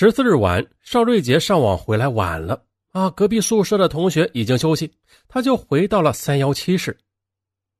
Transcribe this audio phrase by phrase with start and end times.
[0.00, 2.62] 十四日晚，邵瑞杰上网回来晚了
[2.92, 4.90] 啊，隔壁宿舍的同学已经休息，
[5.28, 6.96] 他就回到了三幺七室。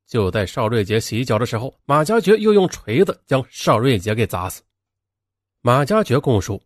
[0.07, 4.61] 就在邵瑞杰洗脚的时候，马家爵又用锤子将邵瑞杰给砸死。
[5.63, 6.61] 马家爵供述：“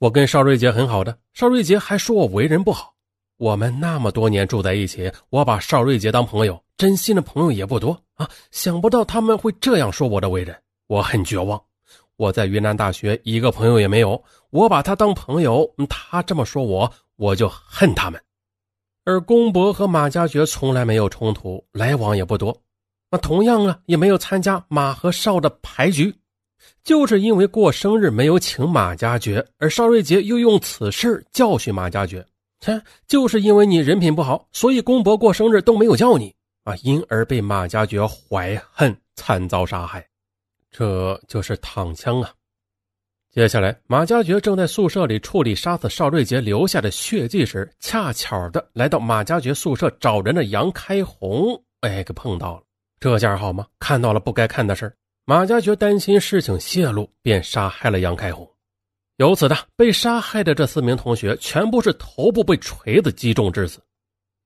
[0.00, 2.94] 我跟邵瑞杰很好的，邵瑞杰还说我为人不好。
[3.36, 8.26] 我们那么多年住在一起，我把邵瑞杰当朋友，真心的朋友也不多啊。
[8.50, 11.62] 想不到他们会这样说我的为人，我很绝望。
[12.16, 18.20] 我在云南大学一个朋友也没有，我把他当朋友，他这么说我，我就恨他们。
[19.04, 22.56] 而公伯和马家爵从来没有冲突，来往也不多。”
[23.08, 26.12] 那同样啊，也没有参加马和邵的牌局，
[26.82, 32.26] 就是因为过生日没有请马家爵，而邵瑞杰又用此事教训马家爵。
[32.58, 40.04] 切，就是因为你人品不好，所以公伯过生日都没有叫你啊，因而被马家爵怀恨，惨遭杀害。
[40.70, 42.30] 这就是躺枪啊！
[43.32, 52.62] 接下来，马家爵正在宿舍里处理杀死邵瑞杰留下的血迹时，恰巧的来到马家爵宿舍找人的杨开红，哎，给碰到了。
[52.98, 53.66] 这下好吗？
[53.78, 54.90] 看到了不该看的事
[55.26, 58.50] 马家爵担心事情泄露，便杀害了杨开红。
[59.16, 63.80] 由此呢被杀害的这四名同学全部是头部被锤子击中致死。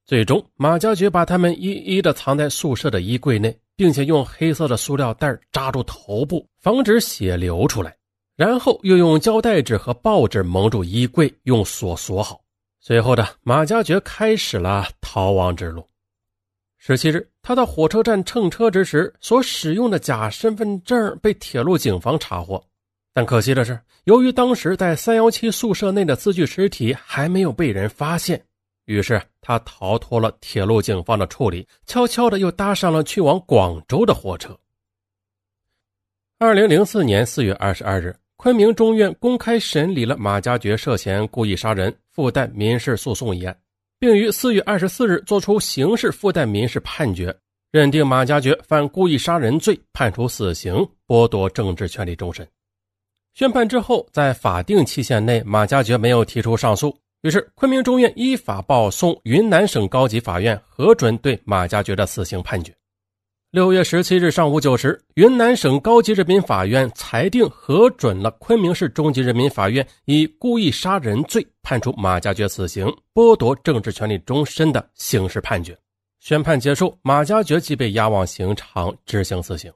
[0.06, 7.96] 最终，马家爵把他们一一的藏在宿舍的衣柜内，并且用黑色的塑料袋扎住头部，防止血流出来。
[8.36, 12.42] 然后又用胶带纸和报纸蒙住衣柜，用锁锁好。
[12.78, 15.82] 随后的马家爵开始了逃亡之路。
[16.76, 22.62] 十七日，他到火车站乘车之时，所使用的假身份证被铁路警方查获。
[23.14, 28.44] 但可惜的是，由于当时在三幺七宿舍内的四具尸体还没有被人发现，
[28.91, 34.58] 于是他逃脱了铁路警方的处理，悄悄的又搭上了去往广州的火车。
[36.41, 43.56] 二零零四年四月二十二日，昆明中院公开审理了马家爵涉嫌故意杀人附带民事诉讼一案。
[44.00, 47.32] 并于四月二十四日作出刑事附带民事判决，
[47.70, 50.75] 认定马家爵犯故意杀人罪，判处死刑，
[51.06, 52.44] 剥夺政治权利终身。
[53.34, 62.75] 宣判之后，在法定期限内，马家爵没有提出上诉，于是昆明中院依法报送云南省高级法院核准对马家爵的死刑判决。
[63.50, 75.76] 六月十七日上午九时，云南省高级人民法院裁定核准了昆明市中级人民法院以故意杀人罪判处马家爵死刑、剥夺政治权利终身的刑事判决。
[76.20, 79.72] 宣判结束，马家爵即被押往刑场执行死刑。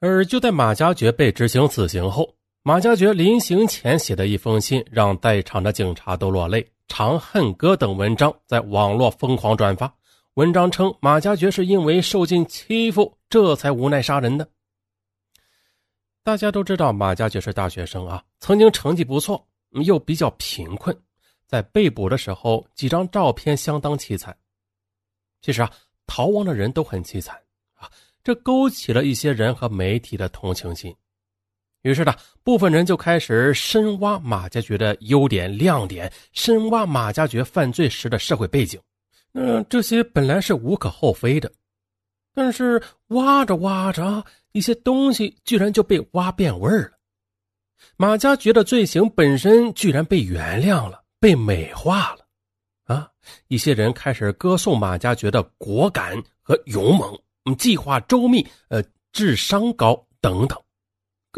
[0.00, 9.92] 而就在马家爵被执行死刑后，马加爵临行前写的一封信让在场的警察都落泪，《长恨歌》等文章在网络疯狂转发。
[10.34, 14.46] 文章称，马加爵是因为受尽欺负，这才无奈杀人的。
[16.22, 20.94] 大家都知道，马加爵是大学生啊，曾经成绩不错，又比较贫困，
[21.46, 24.36] 在被捕的时候，几张照片相当凄惨。
[25.40, 25.70] 其实啊，
[26.06, 27.34] 逃亡的人都很凄惨
[27.74, 27.90] 啊，
[28.22, 30.94] 这勾起了一些人和媒体的同情心。
[31.82, 32.12] 于是呢，
[32.42, 38.80] 部分人就开始深挖马家爵的优点亮点，深挖马家爵犯罪时的社会背景。
[39.30, 41.52] 那，这些本来是无可厚非的，
[42.34, 46.90] 但是挖着挖着，一些东西居然就被挖变味了。
[47.96, 52.26] 马家爵的罪行本身居然被原谅了，被美化了。
[52.84, 53.08] 啊，
[53.46, 60.58] 一些人开始歌颂马家爵的果敢和勇猛，计划周密，呃，智商高等等。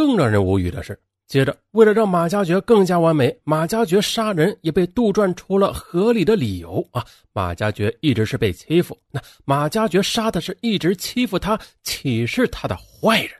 [0.00, 0.98] 更让人无语的是。
[1.26, 7.04] 接着，为了让马家爵更加完美，马家爵杀人也被杜撰出了合理的理由啊！
[7.34, 13.30] 马家爵一直是被欺负，那马家爵杀的是一直欺负他、歧视他的坏人。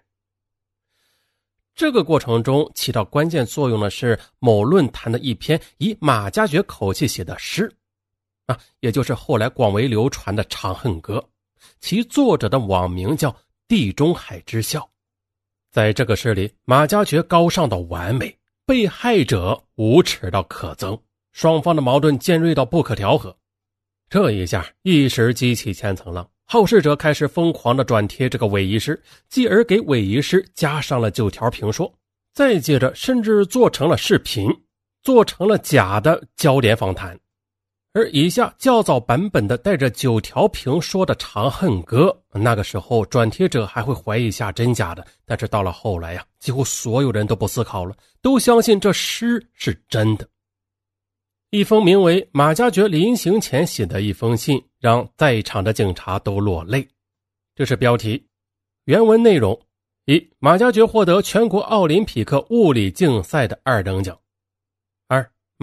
[1.75, 7.73] 这个过程中起到关键作用的是某论坛的一篇以马家爵口气写的诗，
[8.45, 11.17] 啊，也就是后来广为流传的《长恨歌》，
[11.81, 13.35] 其作者的网名叫
[13.67, 14.87] 地中海之笑。
[15.71, 18.37] 在这个事里，马加爵高尚到完美，
[18.67, 21.01] 被害者无耻到可憎，
[21.33, 23.37] 双方的矛盾尖锐到不可调和。
[24.09, 31.95] 这一下一时激起千层浪，好事者开始疯狂的转贴这个伪遗师，继而给伪遗师加上了九条评说，
[32.35, 34.51] 再接着甚至做成了视频，
[35.05, 37.17] 做成了假的焦点访谈。
[37.93, 50.29] 而以下较早版本的带着九条评说的《长恨歌》，那个时候转贴者还会怀疑一下真假的，但是到了后来呀，几乎所有人都不思考了，都相信这诗是真的。
[51.51, 56.87] 一封名为马家爵临行前写的一封信，让在场的警察都落泪。
[57.57, 58.25] 这是标题，
[58.85, 59.61] 原文内容：
[60.05, 64.17] 一，马加爵获得全国奥林匹克物理竞赛的二等奖。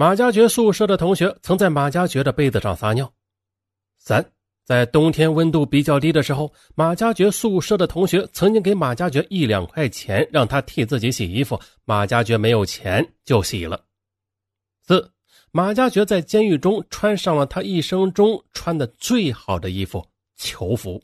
[0.00, 3.12] 马加爵宿舍的同学曾在马加爵的被子上撒尿。
[3.96, 4.24] 三，
[4.64, 11.60] 在冬天温度比较低的时候，马加爵宿舍的同学曾经给马加爵一两块钱，让他替自己洗衣服。
[11.84, 13.84] 马加爵没有钱就洗了。
[14.86, 15.10] 四，
[15.50, 20.06] 马加爵在监狱中穿上了他一生中穿的最好的衣服——
[20.38, 21.02] 囚服。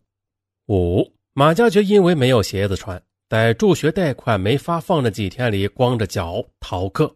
[0.69, 3.02] 五，马加爵因为没有鞋子穿。
[3.29, 7.12] 在助学贷款没发放的几天里，光着脚逃课。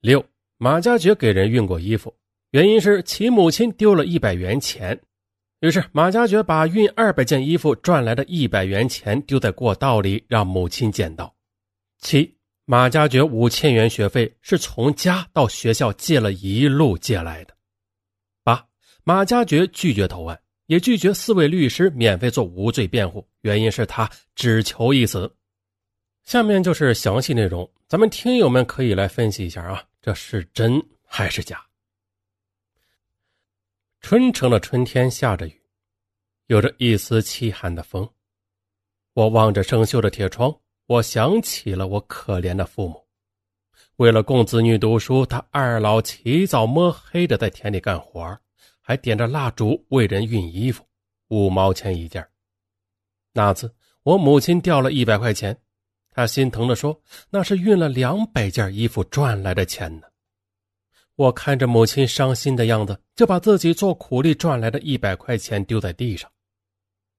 [0.00, 0.24] 六，
[0.58, 2.14] 马加爵给人运过衣服，
[2.50, 5.00] 原因是其母亲丢了一百元钱，
[5.60, 11.32] 于是马加爵把运二百件衣服赚来的一百元钱丢在过道里，让母亲捡到。
[12.00, 17.54] 七，马加爵五千元学费是从家到学校借了一路借来的。
[18.42, 18.66] 八，
[19.04, 20.38] 马加爵拒绝投案。
[20.66, 25.34] 也拒绝四位律师免费做无罪辩护，原因是他只求一死。
[26.26, 31.64] 下面就是详细内容，咱们听友们可以来分析一下啊，这是真还是假？
[34.00, 35.62] 春城的春天下着雨，
[36.46, 38.08] 有着一丝凄寒的风。
[39.14, 40.56] 我望着生锈的铁窗，
[40.86, 43.04] 我想起了我可怜的父母，
[43.96, 48.40] 为了供子女读书，他二老起早摸黑的在田里干活
[48.80, 50.86] 还点着蜡烛为人熨衣服，
[51.28, 52.26] 五毛钱一件。
[53.32, 53.74] 那次
[54.04, 55.60] 我母亲掉了一百块钱，
[56.10, 57.00] 他心疼地说
[57.30, 60.06] ：“那是运了两百件衣服赚来的钱呢。”
[61.14, 66.30] 我看着母亲伤心的样子，就把自己做苦力赚来的一百块钱丢在地上，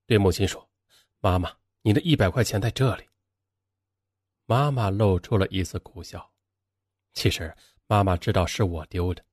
[0.08, 0.70] 对母亲说
[1.20, 1.52] ：“妈妈，
[1.82, 3.04] 你的一百块钱在这里。”
[4.48, 6.32] 妈妈露出了一丝苦笑，
[7.14, 7.54] 其实
[7.88, 9.24] 妈妈知道是我丢的。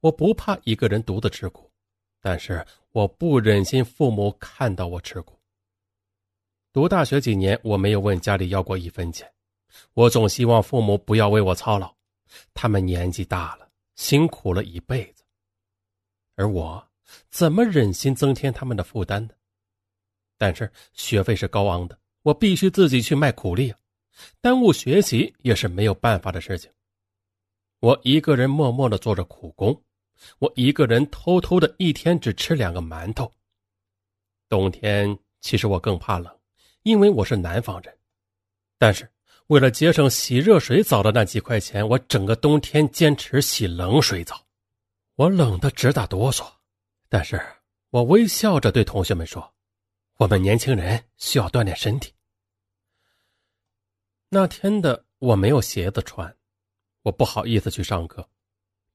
[0.00, 1.72] 我不怕一个人独自吃苦，
[2.20, 5.40] 但是我不忍心父母看到我吃苦。
[6.72, 9.30] 读大学几年，我没有问家里要过一分钱，
[9.92, 11.94] 我总希望父母不要为我操劳，
[12.54, 15.22] 他们年纪大了，辛苦了一辈子，
[16.34, 16.88] 而我
[17.28, 19.34] 怎么忍心增添他们的负担呢？
[20.38, 23.78] 但是学费是高昂的，我必须自己去卖苦力啊，
[24.40, 26.70] 耽误学习也是没有办法的事情。
[27.80, 29.78] 我一个人默默的做着苦工。
[30.38, 33.30] 我一个人偷偷的一天只吃两个馒头。
[34.48, 36.32] 冬天其实我更怕冷，
[36.82, 37.96] 因为我是南方人。
[38.78, 39.08] 但是
[39.48, 44.44] 为了节省洗热水澡的那几块钱，我整个冬天坚持洗冷水澡。
[45.16, 46.50] 我冷得直打哆嗦，
[47.08, 47.40] 但是
[47.90, 49.52] 我微笑着对同学们说
[50.16, 52.12] ：“我们年轻人需要锻炼身体。”
[54.30, 56.34] 那天的我没有鞋子穿，
[57.02, 58.26] 我不好意思去上课。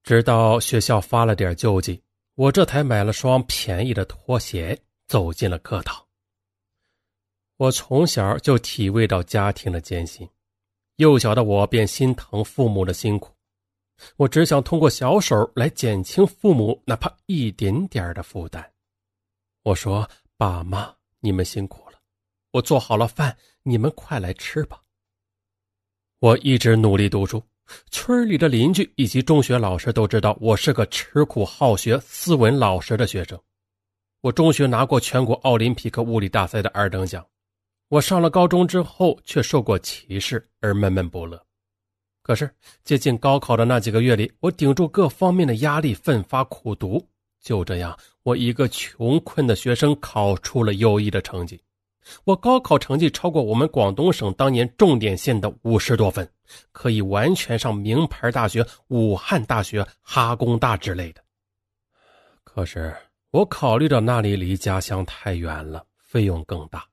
[0.03, 2.01] 直到学校发了点救济，
[2.33, 6.06] 我这才买了双便宜的拖鞋，走进了课堂。
[7.57, 10.29] 我从小就体味到家庭的艰辛，
[10.97, 13.33] 幼小的我便心疼父母的辛苦，
[14.15, 18.71] 我只想通过小手来减轻父母哪怕一点点的负担。
[19.63, 20.07] 我说
[20.37, 21.99] ：“爸妈，你们辛苦了，
[22.51, 24.81] 我做好了饭，你们快来吃吧。”
[26.19, 27.43] 我一直努力读书。
[27.91, 33.37] 村里的邻居以及中学老师都知道我是个吃苦好学、斯文老实的学生。
[34.21, 37.27] 我中学拿过全国奥林匹克物理大赛的二等奖。
[37.89, 41.41] 我上了高中之后却受过歧视而闷闷不乐。
[42.21, 42.49] 可是
[42.83, 47.05] 接近高考的那几个月里，我顶住各方面的压力，奋发苦读。
[47.39, 51.61] 就这样，我一个穷困的学生考出了优异的成绩。
[52.25, 56.29] 我高考成绩超过我们广东省当年重点线的五十多分，
[56.73, 61.23] 可以完全上名牌大学、武汉大学、哈工大之类的。
[62.43, 62.93] 可是
[63.31, 66.85] 我考虑到那里离家乡太远了，费用更大，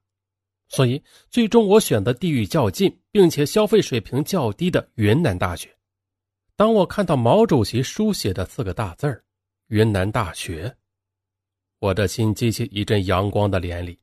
[0.75, 1.01] 所以
[1.31, 5.69] 最终我选择地域较近并且消费水平较低的云南大学。
[6.57, 9.23] 当我看到毛主席书写的四个大字儿
[9.71, 10.75] “云南大学”，
[11.79, 13.97] 我的心激起一阵阳光的涟漪。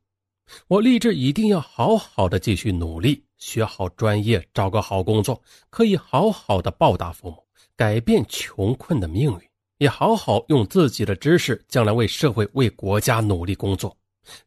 [0.66, 9.40] 我立志一定要好好的继续努力，学好专业，找个好工作，可以好好的报答父母，改变穷困的命运，
[9.78, 13.96] 也好好用自己的知识，将来为社会、为国家努力工作，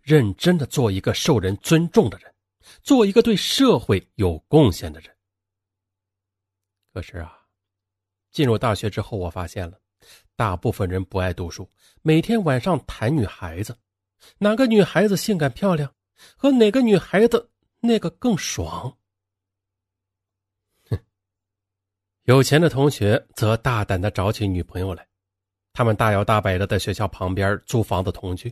[0.01, 2.34] 认真的做一个受人尊重的人，
[2.82, 5.15] 做一个对社会有贡献的人。
[6.94, 7.38] 可是啊，
[8.32, 9.79] 进入大学之后，我发现了，
[10.36, 11.70] 大部分人不爱读书，
[12.01, 13.77] 每天晚上谈女孩子。
[14.38, 15.94] 哪个女孩子性感漂亮，
[16.36, 17.51] 和哪个女孩子
[17.82, 18.98] 那个更爽？
[20.89, 20.98] 哼，
[22.24, 25.08] 有钱的同学则大胆的找起女朋友来，
[25.74, 28.51] 他们大摇大摆的在学校旁边租房子同居，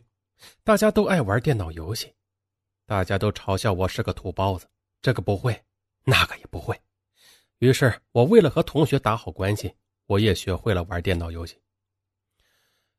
[0.63, 2.13] 大家都爱玩电脑游戏，
[2.85, 4.67] 大家都嘲笑我是个土包子，
[5.01, 5.63] 这个不会，
[6.03, 6.79] 那个也不会。
[7.59, 9.73] 于是我为了和同学打好关系，
[10.05, 11.57] 我也学会了玩电脑游戏，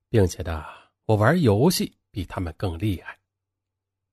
[0.09, 0.65] 并且的，
[1.07, 3.19] 我玩游戏比他们更厉害。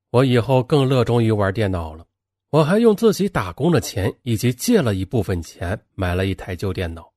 [0.09, 2.05] 我以后更热衷于玩电脑了。
[2.49, 7.13] 我还用自己打工的钱以及借了一部分钱买了一台旧电脑。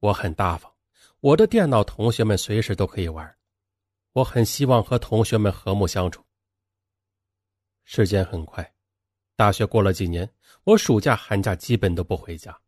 [0.00, 0.70] 我很大方，
[1.20, 3.35] 我的电脑同学们随时都可以玩。
[4.16, 6.24] 我很希望和同学们和睦相处。
[7.84, 8.74] 时间很快，
[9.36, 10.26] 大学过了几年，
[10.64, 12.58] 我暑假寒假基本都不回家。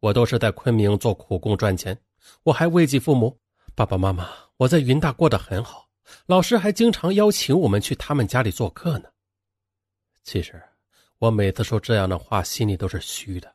[0.00, 1.98] 我都是在昆明做苦工赚钱，
[2.42, 3.40] 我还慰藉父母。
[3.74, 5.88] 爸爸妈妈，我在云大过得很好，
[6.26, 9.10] 老师还经常邀请我们去他们家里做客呢。
[10.24, 10.62] 其实，
[11.16, 13.50] 我每次说这样的话，心里都是虚的。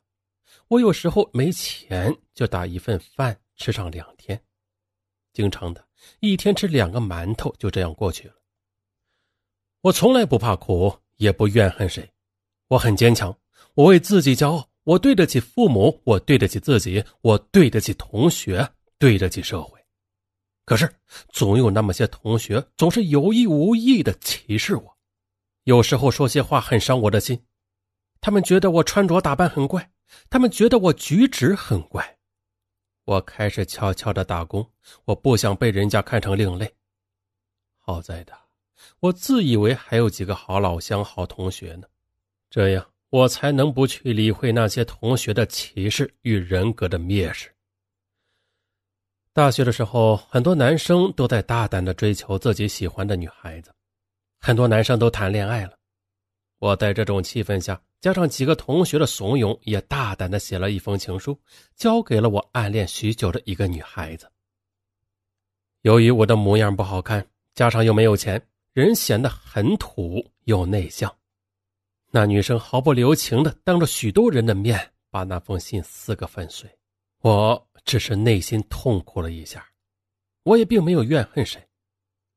[0.69, 4.43] 我有时候没钱，就打一份饭吃上两天，
[5.33, 5.87] 经常的
[6.19, 8.33] 一天吃两个馒头，就这样过去了。
[9.81, 12.09] 我从来不怕苦，也不怨恨谁，
[12.67, 13.37] 我很坚强，
[13.75, 14.69] 我为自己骄傲。
[14.85, 19.79] 我对得起父母，我对得起自己，我对得起同学，对得起社会。
[20.65, 20.93] 可是，
[21.29, 24.97] 总有那么些同学总是有意无意的歧视我，
[25.63, 27.41] 有时候说些话很伤我的心。
[28.19, 29.89] 他们觉得我穿着打扮很怪，
[30.29, 32.17] 他们觉得我举止很怪。
[33.05, 34.65] 我开始悄悄的打工，
[35.05, 36.71] 我不想被人家看成另类。
[37.77, 38.33] 好在的，
[38.99, 41.87] 我自以为还有几个好老乡、好同学呢，
[42.49, 42.85] 这样。
[43.09, 47.53] 我才能不去理会那些同学的歧视与人格的蔑视。
[49.31, 53.71] 大学的时候，很多男生都在大胆的追求自己喜欢的女孩子，
[54.39, 55.77] 很多男生都谈恋爱了。
[56.59, 61.37] 我在这种气氛下，加上几个同学的怂恿，也大胆的写了一封情书，
[61.75, 64.29] 交给了我暗恋许久的一个女孩子。
[65.81, 68.41] 由于我的模样不好看，加上又没有钱，
[68.71, 71.13] 人显得很土又内向。
[72.11, 76.69] 那女生毫不留情的当着许多人的面把那封信撕个粉碎，
[77.19, 79.67] 我只是内心痛苦了一下，
[80.43, 81.61] 我也并没有怨恨谁，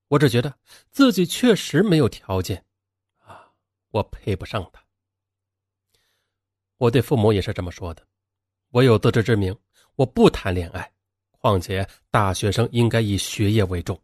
[0.08, 0.52] 我只觉得
[0.90, 2.64] 自己确实没有条件，
[3.90, 4.84] 我配不上他。
[6.76, 8.06] 我对父母也是这么说的，
[8.70, 9.56] 我有自知之明，
[9.94, 10.92] 我不谈恋爱，
[11.30, 13.98] 况且大学生应该以学业为重。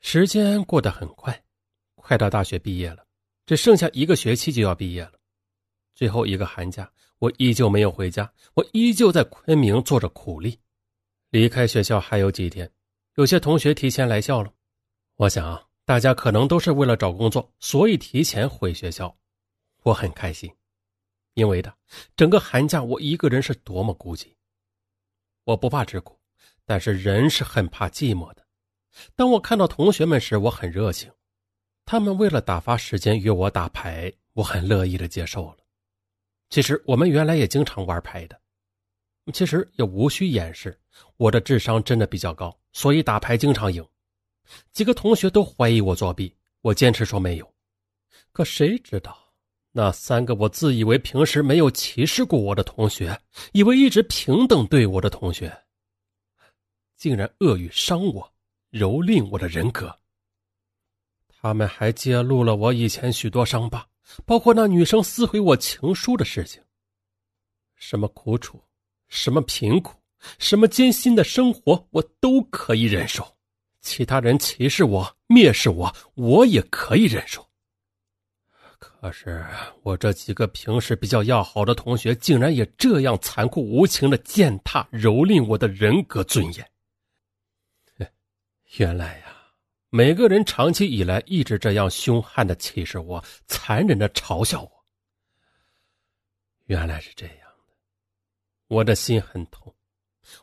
[0.00, 1.44] 时间过得很快，
[1.94, 3.06] 快到大学毕业了。
[3.46, 5.14] 只剩下一个学期就要毕业了，
[5.94, 10.60] 最后一个寒假，我依旧没有回家，我依旧在昆明做着苦力。
[11.30, 12.70] 离开学校还有几天，
[13.16, 14.52] 有些同学提前来校了。
[15.16, 19.12] 我想大家可能都是为了找工作，所以提前回学校。
[19.82, 20.48] 我很开心，
[21.34, 21.74] 因为的
[22.14, 24.28] 整个寒假我一个人是多么孤寂。
[25.42, 26.16] 我不怕吃苦，
[26.64, 28.46] 但是人是很怕寂寞的。
[29.16, 31.10] 当我看到同学们时，我很热情。
[31.84, 35.56] 他们为了打发时间约我打牌，我很乐意的接受了。
[36.50, 38.40] 其实我们原来也经常玩牌的，
[39.32, 40.78] 其实也无需掩饰，
[41.16, 43.84] 我的智商真的比较高，所以打牌经常赢。
[44.72, 47.54] 几个同学都怀疑我作弊，我坚持说没有。
[48.32, 49.16] 可谁知道，
[49.72, 53.20] 那三个我自以为平时没有歧视过我的同学，
[53.52, 55.64] 以为一直平等对我的同学，
[56.96, 58.32] 竟然恶语伤我，
[58.72, 59.98] 蹂躏我的人格。
[61.28, 63.88] 他们还揭露了我以前许多伤疤，
[64.26, 66.62] 包括那女生撕毁我情书的事情。
[67.76, 68.62] 什么苦楚，
[69.08, 69.94] 什么贫苦，
[70.38, 73.26] 什么艰辛的生活，我都可以忍受。
[73.80, 77.48] 其他人歧视我、蔑视我，我也可以忍受。
[78.78, 79.44] 可是
[79.82, 86.70] 我这几个平时比较要好的同学，竟然也这样残酷无情的践踏、蹂躏我的人格尊严。
[88.76, 89.36] 原来呀。
[89.92, 94.70] 每个人长期以来一直这样凶悍的歧视我，残忍的嘲笑我。
[96.66, 97.74] 原来是这样的，
[98.68, 99.74] 我的心很痛，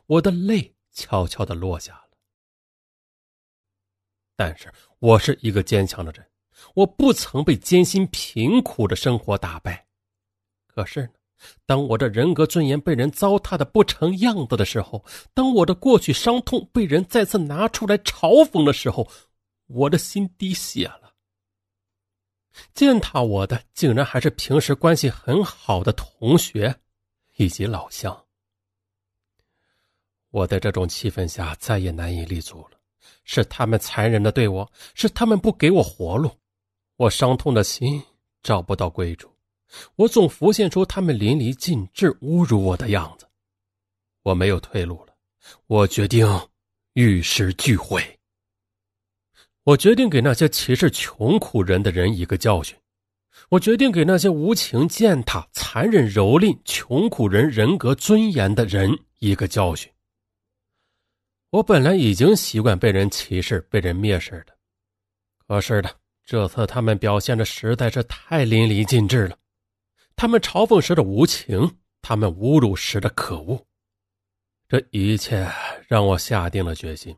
[0.04, 2.07] 我的泪悄悄的落下了。
[4.38, 6.24] 但是我是一个坚强的人，
[6.74, 9.84] 我不曾被艰辛贫苦的生活打败。
[10.64, 11.10] 可是呢，
[11.66, 15.04] 当我的人格尊严被人糟蹋的不成样子的时候，
[15.34, 19.10] 当我的过去伤痛被人再次拿出来嘲讽的时候，
[19.66, 21.12] 我的心滴血了。
[22.74, 26.76] 践踏我的，竟然还是平时关系很好的同学，
[27.38, 28.24] 以及老乡。
[30.30, 32.77] 我在这种气氛下再也难以立足了。
[33.28, 36.30] 是他们残忍的对我，是他们不给我活路。
[36.96, 38.02] 我伤痛的心
[38.42, 39.30] 找不到归处，
[39.96, 43.28] 我总浮现出他们淋漓尽致侮辱我的样子。
[44.22, 45.14] 我没有退路了，
[45.66, 46.26] 我决定
[46.94, 48.02] 玉石俱毁。
[49.64, 52.74] 我决定给那些歧视穷苦人的人一个教训。
[53.50, 59.92] 我决定给那些无情践踏、残忍蹂躏穷苦人人格尊严的人一个教训。
[61.50, 64.54] 我本来已经习惯被人歧视、被人蔑视的，
[65.46, 65.90] 可是的，
[66.26, 69.38] 这次他们表现的实在是太淋漓尽致了。
[70.14, 73.66] 他们嘲讽时的无情，他们侮辱时的可恶，
[74.68, 75.50] 这一切
[75.86, 77.16] 让我下定了决心。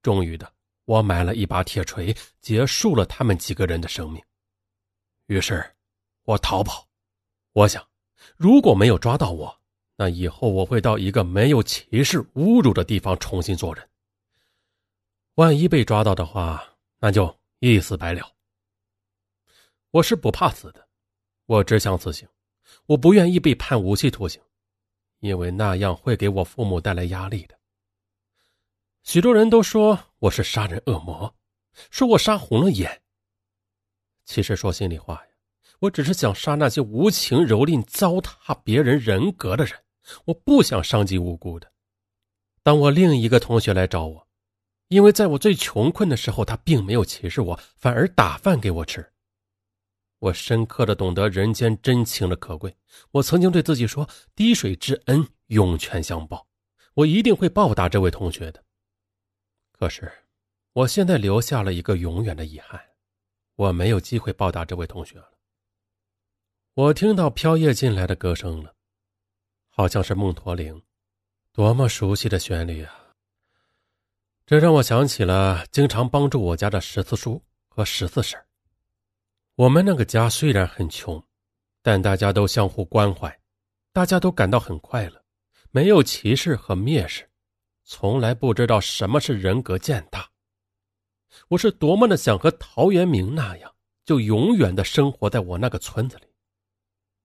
[0.00, 0.50] 终于的，
[0.86, 4.22] 我买了一把铁锤，结束了他们几个人的生命。
[5.26, 5.62] 于是，
[6.22, 6.88] 我逃跑。
[7.52, 7.86] 我想，
[8.38, 9.59] 如果没有抓到我，
[10.00, 13.86] 那以后我会到一个没有歧视、侮辱的地方重新做人。
[15.34, 16.64] 万一被抓到的话，
[17.00, 18.26] 那就一死百了。
[19.90, 20.88] 我是不怕死的，
[21.44, 22.26] 我只想死刑。
[22.86, 24.40] 我不愿意被判无期徒刑，
[25.18, 27.54] 因为那样会给我父母带来压力的。
[29.02, 31.34] 许多人都说我是杀人恶魔，
[31.90, 33.02] 说我杀红了眼。
[34.24, 35.30] 其实说心里话呀，
[35.78, 39.78] 我只是想杀那些无情蹂躏、糟蹋别人人格的人。
[40.26, 41.72] 我不想伤及无辜的。
[42.62, 44.28] 当我另一个同学来找我，
[44.88, 49.12] 因为在我最穷困的时候，他并没有歧视我，反而打饭给我吃。
[50.18, 52.76] 我深刻的懂得人间真情的可贵。
[53.12, 56.46] 我曾经对自己说：“滴水之恩，涌泉相报。”
[56.94, 58.62] 我一定会报答这位同学的。
[59.72, 60.12] 可是，
[60.74, 62.78] 我现在留下了一个永远的遗憾，
[63.54, 65.30] 我没有机会报答这位同学了。
[66.74, 68.74] 我听到飘叶进来的歌声了。
[69.80, 70.82] 好像是梦驼铃，
[71.54, 72.94] 多么熟悉的旋律啊！
[74.44, 78.38] 这让我想起了经常帮助我家的十四叔和十四婶。
[79.54, 81.24] 我们那个家虽然很穷，
[81.80, 83.34] 但大家都相互关怀，
[83.90, 85.24] 大家都感到很快乐，
[85.70, 87.26] 没有歧视和蔑视，
[87.84, 90.30] 从来不知道什么是人格践踏。
[91.48, 96.26] 我是多么的想和陶渊明那样，就永远的生活在我那个村子里，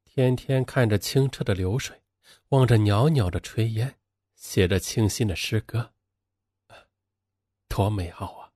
[0.05, 2.01] 天天看着清澈的流水。
[2.49, 3.99] 望着袅袅的炊烟，
[4.35, 5.93] 写着清新的诗歌，
[7.67, 8.53] 多美好啊！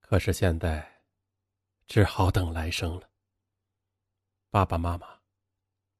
[0.00, 1.02] 可是现在，
[1.86, 3.10] 只好等来生了。
[4.50, 5.20] 爸爸妈妈，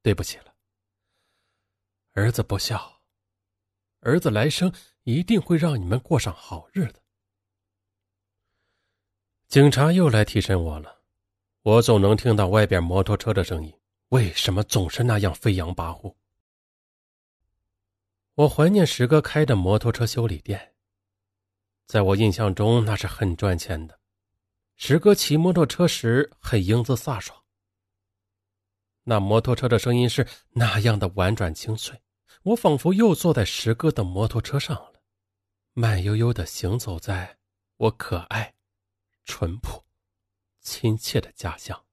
[0.01, 0.55] 对不起了。
[2.13, 3.03] 儿子不孝，
[3.99, 4.73] 儿子来生
[5.03, 7.03] 一定会让你们过上好日子。
[9.49, 11.03] 警察又来提审我了，
[11.63, 13.81] 我总能听到外边摩托车的声音。
[14.15, 16.15] 为什么总是那样飞扬跋扈？
[18.35, 20.77] 我怀念石哥开的摩托车修理店，
[21.89, 23.99] 在我印象中那是很赚钱的。
[24.77, 27.43] 石哥骑摩托车时很英姿飒爽，
[29.03, 32.01] 那摩托车的声音是那样的婉转清脆，
[32.45, 35.03] 我仿佛又坐在石哥的摩托车上了，
[35.73, 37.39] 慢悠悠的行走在
[37.79, 38.55] 我可爱、
[39.25, 39.85] 淳朴、
[40.61, 41.85] 亲切的家乡。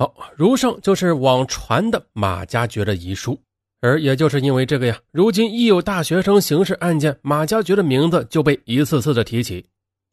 [0.00, 3.38] 好，如上就是网传的马加爵的遗书，
[3.82, 9.62] 而也就是因为这个呀，如今一有大学生刑事案件，马加爵的名字就被一次次的提起，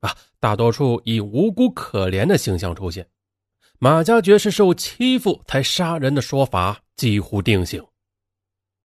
[0.02, 3.08] 啊，大多数以无辜可怜的形象出现，
[3.80, 7.82] 马加爵是受欺负才杀人的说法几乎定型。